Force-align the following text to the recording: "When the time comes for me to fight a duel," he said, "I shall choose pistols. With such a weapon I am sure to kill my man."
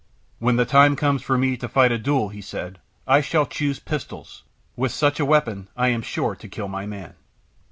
"When 0.39 0.55
the 0.55 0.65
time 0.65 0.95
comes 0.95 1.21
for 1.21 1.37
me 1.37 1.55
to 1.57 1.69
fight 1.69 1.91
a 1.91 1.99
duel," 1.99 2.29
he 2.29 2.41
said, 2.41 2.79
"I 3.05 3.21
shall 3.21 3.45
choose 3.45 3.77
pistols. 3.77 4.43
With 4.75 4.91
such 4.91 5.19
a 5.19 5.25
weapon 5.25 5.67
I 5.77 5.89
am 5.89 6.01
sure 6.01 6.33
to 6.33 6.49
kill 6.49 6.67
my 6.67 6.87
man." 6.87 7.13